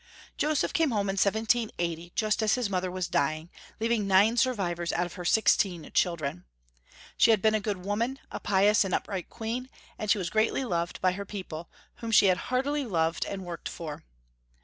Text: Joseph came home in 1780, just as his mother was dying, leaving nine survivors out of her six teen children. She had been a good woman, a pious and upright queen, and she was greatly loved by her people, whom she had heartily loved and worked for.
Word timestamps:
Joseph 0.35 0.73
came 0.73 0.89
home 0.89 1.11
in 1.11 1.15
1780, 1.15 2.13
just 2.15 2.41
as 2.41 2.55
his 2.55 2.71
mother 2.71 2.89
was 2.89 3.07
dying, 3.07 3.51
leaving 3.79 4.07
nine 4.07 4.35
survivors 4.35 4.91
out 4.91 5.05
of 5.05 5.13
her 5.13 5.23
six 5.23 5.55
teen 5.55 5.87
children. 5.91 6.43
She 7.17 7.29
had 7.29 7.39
been 7.39 7.53
a 7.53 7.59
good 7.59 7.85
woman, 7.85 8.17
a 8.31 8.39
pious 8.39 8.83
and 8.83 8.95
upright 8.95 9.29
queen, 9.29 9.69
and 9.99 10.09
she 10.09 10.17
was 10.17 10.31
greatly 10.31 10.65
loved 10.65 10.99
by 11.01 11.11
her 11.11 11.23
people, 11.25 11.69
whom 11.97 12.09
she 12.09 12.25
had 12.25 12.37
heartily 12.49 12.83
loved 12.83 13.25
and 13.27 13.45
worked 13.45 13.69
for. 13.69 14.03